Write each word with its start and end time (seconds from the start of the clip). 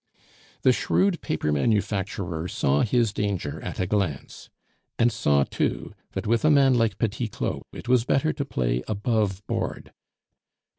The 0.63 0.71
shrewd 0.71 1.21
paper 1.21 1.51
manufacturer 1.51 2.47
saw 2.47 2.81
his 2.81 3.13
danger 3.13 3.61
at 3.61 3.79
a 3.79 3.85
glance; 3.85 4.49
and 4.97 5.11
saw, 5.11 5.43
too, 5.43 5.93
that 6.13 6.25
with 6.25 6.43
a 6.43 6.49
man 6.49 6.73
like 6.73 6.97
Petit 6.97 7.27
Claud 7.27 7.61
it 7.71 7.87
was 7.87 8.03
better 8.03 8.33
to 8.33 8.43
play 8.43 8.81
above 8.87 9.45
board. 9.45 9.91